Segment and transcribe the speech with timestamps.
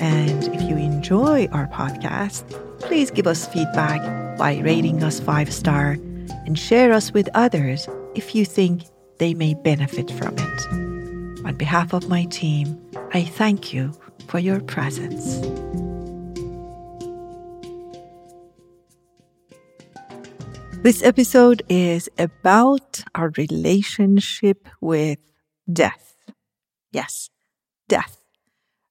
[0.00, 2.48] And if you enjoy our podcast,
[2.80, 4.00] please give us feedback
[4.38, 5.92] by rating us five star
[6.46, 8.84] and share us with others if you think
[9.18, 11.46] they may benefit from it.
[11.46, 12.80] On behalf of my team,
[13.12, 13.92] I thank you
[14.28, 15.40] for your presence.
[20.82, 25.18] This episode is about our relationship with
[25.70, 26.14] death.
[26.92, 27.30] Yes,
[27.88, 28.17] death.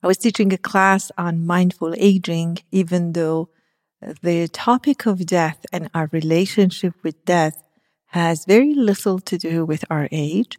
[0.04, 3.50] I was teaching a class on mindful aging, even though
[4.22, 7.64] the topic of death and our relationship with death
[8.08, 10.58] has very little to do with our age.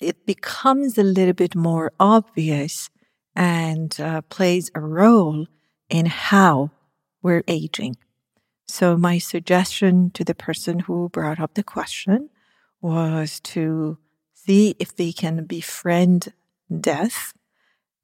[0.00, 2.90] It becomes a little bit more obvious
[3.34, 5.46] and uh, plays a role
[5.90, 6.70] in how
[7.22, 7.96] we're aging.
[8.68, 12.30] So, my suggestion to the person who brought up the question
[12.80, 13.98] was to
[14.34, 16.32] see if they can befriend
[16.80, 17.32] death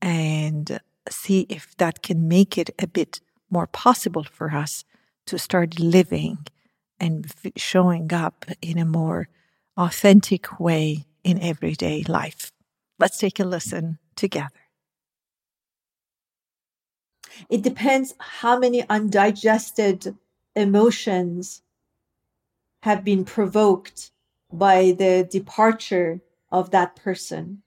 [0.00, 4.84] and see if that can make it a bit more possible for us
[5.27, 6.39] to start living
[7.01, 9.28] and showing up in a more
[9.77, 12.53] authentic way in everyday life.
[12.98, 14.51] Let's take a listen together.
[17.48, 20.17] It depends how many undigested
[20.55, 21.62] emotions
[22.83, 24.12] have been provoked
[24.52, 26.20] by the departure
[26.52, 27.63] of that person.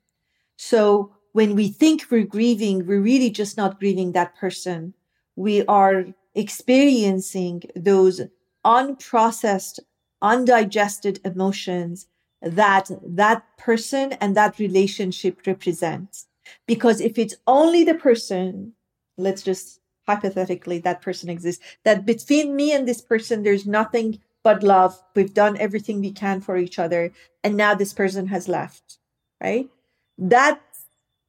[0.55, 4.95] So when we think we're grieving, we're really just not grieving that person.
[5.35, 8.21] We are experiencing those
[8.65, 9.77] unprocessed,
[10.23, 12.07] undigested emotions
[12.41, 16.25] that that person and that relationship represents.
[16.65, 18.73] Because if it's only the person,
[19.15, 24.63] let's just hypothetically that person exists, that between me and this person, there's nothing but
[24.63, 24.99] love.
[25.15, 27.11] We've done everything we can for each other.
[27.43, 28.97] And now this person has left,
[29.39, 29.69] right?
[30.17, 30.59] That,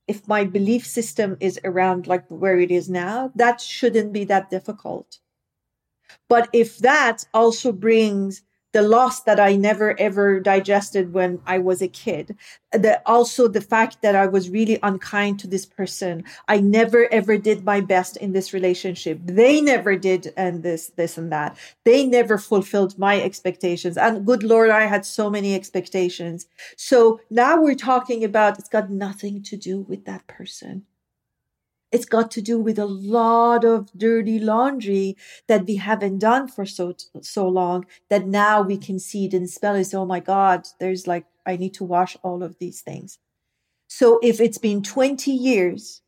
[0.09, 4.51] if my belief system is around like where it is now, that shouldn't be that
[4.51, 5.19] difficult.
[6.29, 8.43] But if that also brings
[8.78, 12.37] the loss that I never ever digested when I was a kid.
[12.71, 16.22] The, also the fact that I was really unkind to this person.
[16.47, 19.19] I never ever did my best in this relationship.
[19.25, 21.59] They never did and this, this and that.
[21.84, 23.97] They never fulfilled my expectations.
[23.97, 26.47] And good Lord, I had so many expectations.
[26.77, 30.84] So now we're talking about it's got nothing to do with that person.
[31.91, 35.16] It's got to do with a lot of dirty laundry
[35.47, 39.49] that we haven't done for so so long that now we can see it and
[39.49, 39.94] spell it.
[39.94, 43.19] Oh my God, there's like I need to wash all of these things.
[43.88, 46.03] So if it's been 20 years,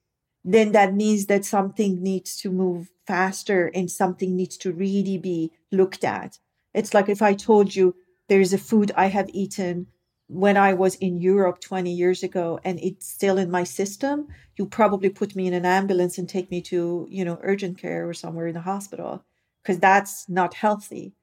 [0.44, 5.52] then that means that something needs to move faster and something needs to really be
[5.72, 6.38] looked at.
[6.74, 7.94] It's like if I told you
[8.28, 9.88] there's a food I have eaten
[10.30, 14.64] when I was in Europe 20 years ago and it's still in my system, you
[14.64, 18.14] probably put me in an ambulance and take me to, you know, urgent care or
[18.14, 19.24] somewhere in the hospital
[19.60, 21.14] because that's not healthy.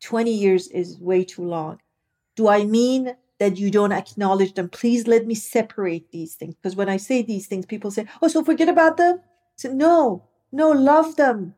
[0.00, 1.80] 20 years is way too long.
[2.36, 4.68] Do I mean that you don't acknowledge them?
[4.68, 8.28] Please let me separate these things because when I say these things, people say, oh,
[8.28, 9.20] so forget about them?
[9.56, 10.22] So, no,
[10.52, 11.54] no, love them,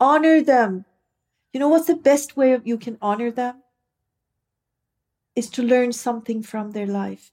[0.00, 0.86] honor them.
[1.52, 3.62] You know what's the best way you can honor them?
[5.38, 7.30] Is to learn something from their life.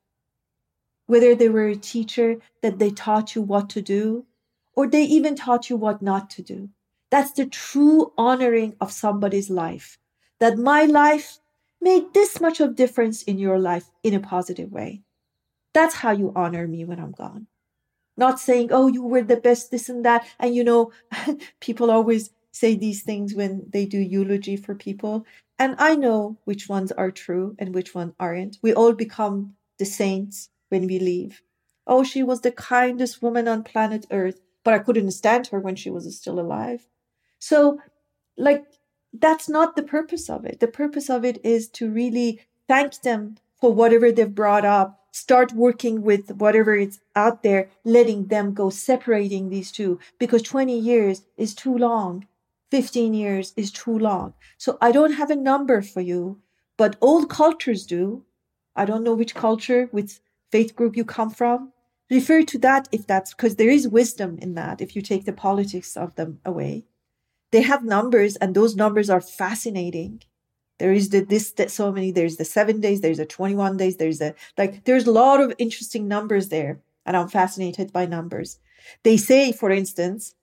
[1.07, 4.27] Whether they were a teacher that they taught you what to do,
[4.75, 6.69] or they even taught you what not to do.
[7.09, 9.97] That's the true honoring of somebody's life.
[10.40, 11.40] That my life
[11.81, 15.01] made this much of difference in your life in a positive way.
[15.73, 17.47] That's how you honor me when I'm gone.
[18.17, 20.28] Not saying, oh, you were the best, this and that.
[20.40, 20.91] And you know,
[21.59, 25.25] people always say these things when they do eulogy for people.
[25.59, 28.57] And I know which ones are true and which ones aren't.
[28.61, 31.41] We all become the saints when we leave.
[31.85, 35.75] Oh, she was the kindest woman on planet Earth, but I couldn't stand her when
[35.75, 36.87] she was still alive.
[37.40, 37.79] So,
[38.37, 38.63] like,
[39.11, 40.61] that's not the purpose of it.
[40.61, 45.51] The purpose of it is to really thank them for whatever they've brought up, start
[45.51, 51.23] working with whatever is out there, letting them go, separating these two, because 20 years
[51.37, 52.25] is too long.
[52.75, 54.33] 15 years is too long.
[54.57, 56.41] So I don't have a number for you,
[56.77, 58.25] but old cultures do.
[58.75, 60.19] I don't know which culture, which
[60.51, 61.72] faith group you come from.
[62.09, 65.33] refer to that if that's because there is wisdom in that if you take the
[65.47, 66.73] politics of them away
[67.51, 70.13] they have numbers and those numbers are fascinating
[70.77, 73.97] there is the this that so many there's the seven days there's the 21 days
[73.97, 76.73] there's a like there's a lot of interesting numbers there
[77.05, 78.59] and i'm fascinated by numbers
[79.03, 80.35] they say for instance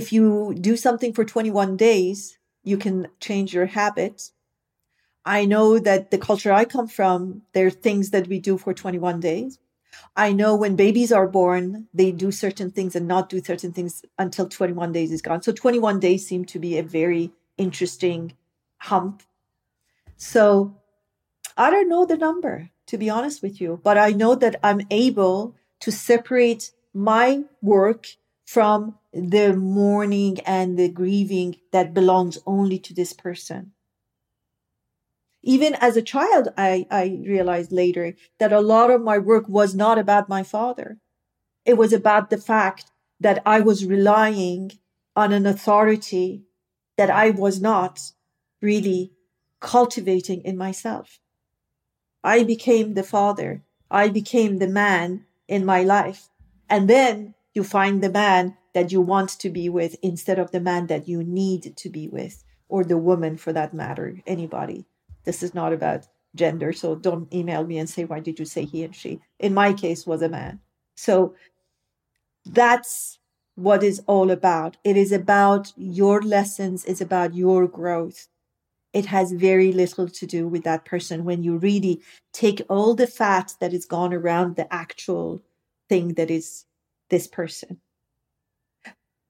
[0.00, 4.32] if you do something for 21 days you can change your habits
[5.24, 8.74] i know that the culture i come from there are things that we do for
[8.74, 9.58] 21 days
[10.16, 14.04] I know when babies are born, they do certain things and not do certain things
[14.18, 15.42] until 21 days is gone.
[15.42, 18.34] So 21 days seem to be a very interesting
[18.78, 19.22] hump.
[20.16, 20.76] So
[21.56, 24.82] I don't know the number, to be honest with you, but I know that I'm
[24.90, 28.06] able to separate my work
[28.44, 33.72] from the mourning and the grieving that belongs only to this person
[35.44, 39.74] even as a child, I, I realized later that a lot of my work was
[39.74, 40.98] not about my father.
[41.66, 42.86] It was about the fact
[43.20, 44.72] that I was relying
[45.14, 46.44] on an authority
[46.96, 48.00] that I was not
[48.62, 49.12] really
[49.60, 51.20] cultivating in myself.
[52.22, 53.62] I became the father.
[53.90, 56.30] I became the man in my life.
[56.70, 60.60] And then you find the man that you want to be with instead of the
[60.60, 64.84] man that you need to be with, or the woman for that matter, anybody.
[65.24, 66.72] This is not about gender.
[66.72, 69.20] So don't email me and say, why did you say he and she?
[69.38, 70.60] In my case, was a man.
[70.96, 71.34] So
[72.44, 73.18] that's
[73.54, 74.76] what is all about.
[74.82, 78.26] It is about your lessons, it's about your growth.
[78.92, 82.00] It has very little to do with that person when you really
[82.32, 85.42] take all the fat that is gone around the actual
[85.88, 86.64] thing that is
[87.10, 87.80] this person.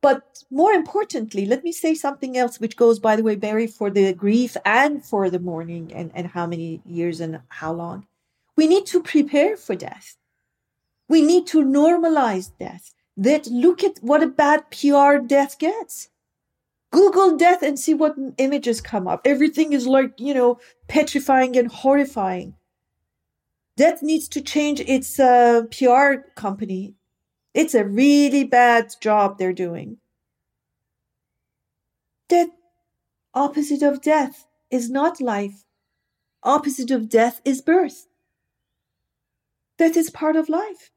[0.05, 3.89] But more importantly, let me say something else, which goes, by the way, Barry, for
[3.89, 8.07] the grief and for the mourning and, and how many years and how long.
[8.55, 10.17] We need to prepare for death.
[11.09, 12.93] We need to normalize death.
[13.17, 16.11] That look at what a bad PR death gets.
[16.91, 19.23] Google death and see what images come up.
[19.25, 22.55] Everything is like, you know, petrifying and horrifying.
[23.79, 26.95] Death needs to change its uh, PR company
[27.55, 29.99] it's a really bad job they're doing.
[32.29, 32.51] The
[33.33, 35.65] opposite of death is not life.
[36.43, 38.07] Opposite of death is birth.
[39.79, 40.91] That is part of life.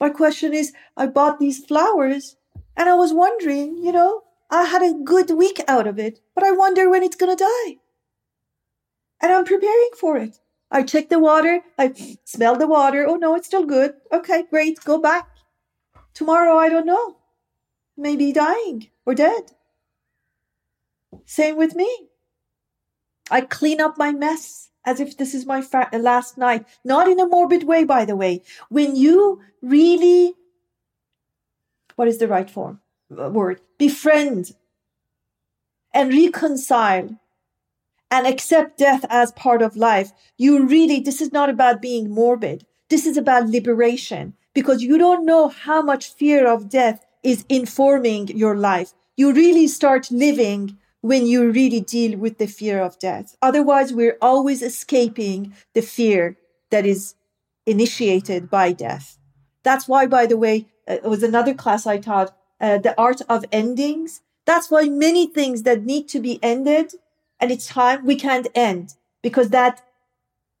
[0.00, 2.36] My question is, I bought these flowers
[2.76, 6.44] and I was wondering, you know, I had a good week out of it, but
[6.44, 7.78] I wonder when it's going to die.
[9.20, 10.38] And I'm preparing for it.
[10.70, 11.62] I check the water.
[11.78, 11.94] I
[12.24, 13.06] smell the water.
[13.08, 13.94] Oh no, it's still good.
[14.12, 14.80] Okay, great.
[14.84, 15.28] Go back.
[16.14, 17.16] Tomorrow, I don't know.
[17.96, 19.52] Maybe dying or dead.
[21.26, 22.08] Same with me.
[23.30, 26.66] I clean up my mess as if this is my fa- last night.
[26.84, 28.42] Not in a morbid way, by the way.
[28.68, 30.34] When you really,
[31.96, 32.80] what is the right form
[33.18, 33.60] uh, word?
[33.78, 34.52] Befriend
[35.92, 37.18] and reconcile
[38.10, 40.12] and accept death as part of life.
[40.36, 42.66] You really, this is not about being morbid.
[42.88, 48.28] This is about liberation because you don't know how much fear of death is informing
[48.28, 48.92] your life.
[49.16, 53.36] You really start living when you really deal with the fear of death.
[53.42, 56.36] Otherwise, we're always escaping the fear
[56.70, 57.14] that is
[57.66, 59.18] initiated by death.
[59.62, 63.20] That's why, by the way, uh, it was another class I taught, uh, the art
[63.28, 64.22] of endings.
[64.46, 66.94] That's why many things that need to be ended
[67.40, 69.82] and it's time we can't end because that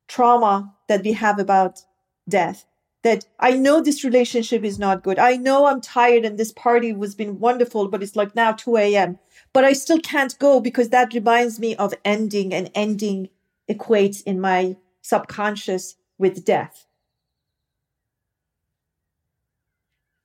[0.08, 1.80] trauma that we have about
[2.28, 2.66] death
[3.04, 5.18] that I know this relationship is not good.
[5.18, 8.78] I know I'm tired and this party was been wonderful, but it's like now 2
[8.78, 9.18] a.m.
[9.52, 13.28] But I still can't go because that reminds me of ending and ending
[13.70, 16.86] equates in my subconscious with death.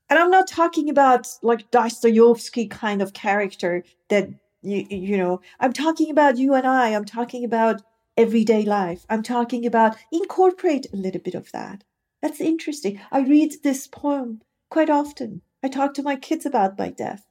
[0.09, 4.29] And I'm not talking about like Dostoevsky kind of character that
[4.62, 6.95] you, you know, I'm talking about you and I.
[6.95, 7.81] I'm talking about
[8.15, 9.05] everyday life.
[9.09, 11.83] I'm talking about incorporate a little bit of that.
[12.21, 12.99] That's interesting.
[13.11, 15.41] I read this poem quite often.
[15.63, 17.25] I talk to my kids about my death.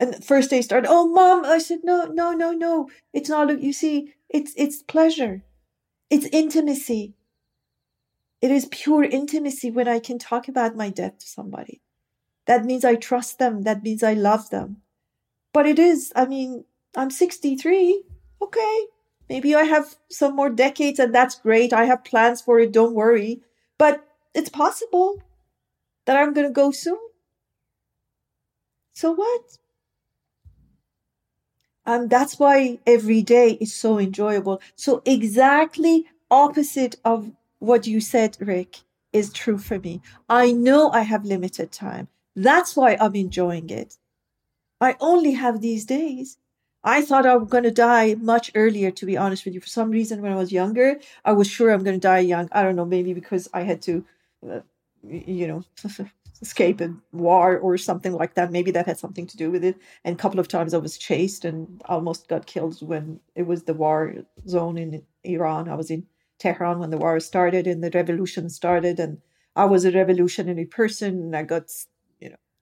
[0.00, 1.44] And first they start, oh, mom.
[1.44, 2.88] I said, no, no, no, no.
[3.12, 5.42] It's not, you see, it's, it's pleasure.
[6.10, 7.14] It's intimacy.
[8.40, 11.80] It is pure intimacy when I can talk about my death to somebody.
[12.46, 13.62] That means I trust them.
[13.62, 14.78] That means I love them.
[15.52, 16.64] But it is, I mean,
[16.96, 18.04] I'm 63.
[18.40, 18.86] Okay.
[19.28, 21.72] Maybe I have some more decades and that's great.
[21.72, 22.72] I have plans for it.
[22.72, 23.42] Don't worry.
[23.78, 25.22] But it's possible
[26.04, 26.98] that I'm going to go soon.
[28.92, 29.58] So what?
[31.86, 34.60] And that's why every day is so enjoyable.
[34.76, 37.30] So exactly opposite of
[37.60, 38.80] what you said, Rick.
[39.12, 40.02] is true for me.
[40.28, 42.08] I know I have limited time.
[42.36, 43.96] That's why I'm enjoying it.
[44.80, 46.38] I only have these days.
[46.84, 49.60] I thought I was going to die much earlier, to be honest with you.
[49.60, 52.48] For some reason, when I was younger, I was sure I'm going to die young.
[52.52, 54.04] I don't know, maybe because I had to,
[54.48, 54.60] uh,
[55.02, 55.64] you know,
[56.40, 58.52] escape a war or something like that.
[58.52, 59.76] Maybe that had something to do with it.
[60.04, 63.64] And a couple of times I was chased and almost got killed when it was
[63.64, 64.14] the war
[64.46, 65.68] zone in Iran.
[65.68, 66.06] I was in
[66.38, 69.18] Tehran when the war started and the revolution started, and
[69.56, 71.70] I was a revolutionary person, and I got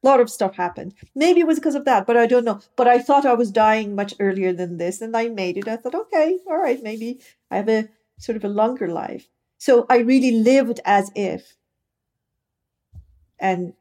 [0.06, 0.94] lot of stuff happened.
[1.14, 2.60] Maybe it was because of that, but I don't know.
[2.76, 5.68] But I thought I was dying much earlier than this, and I made it.
[5.68, 7.20] I thought, okay, all right, maybe
[7.50, 9.28] I have a sort of a longer life.
[9.58, 11.56] So I really lived as if.
[13.38, 13.74] And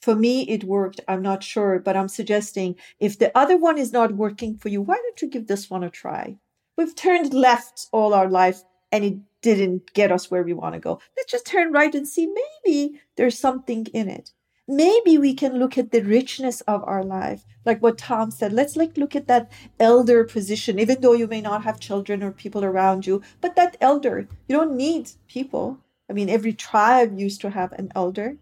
[0.00, 1.00] for me, it worked.
[1.06, 4.82] I'm not sure, but I'm suggesting if the other one is not working for you,
[4.82, 6.36] why don't you give this one a try?
[6.76, 8.62] We've turned left all our life
[8.92, 11.00] and it didn't get us where we want to go.
[11.16, 14.32] Let's just turn right and see maybe there's something in it
[14.70, 17.44] maybe we can look at the richness of our life.
[17.64, 21.40] Like what tom said let's like look at that elder position even though you may
[21.40, 25.78] not have children or people around you but that elder you don't need people.
[26.08, 28.36] I mean every tribe used to have an elder.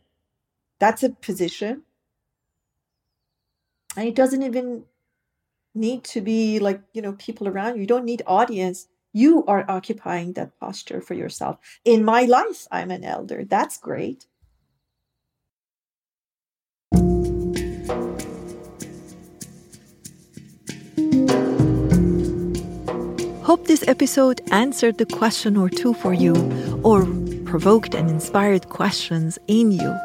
[0.79, 1.83] That's a position.
[3.97, 4.85] And it doesn't even
[5.75, 7.81] need to be like you know people around you.
[7.83, 8.89] You don't need audience.
[9.13, 11.59] You are occupying that posture for yourself.
[11.85, 13.45] In my life i'm an elder.
[13.45, 14.27] That's great
[23.49, 26.35] Hope this episode answered the question or two for you
[26.85, 27.07] or
[27.47, 29.97] provoked and inspired questions in you.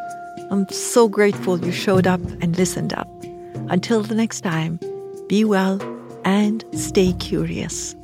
[0.49, 3.09] I'm so grateful you showed up and listened up.
[3.67, 4.79] Until the next time,
[5.27, 5.81] be well
[6.23, 7.97] and stay curious.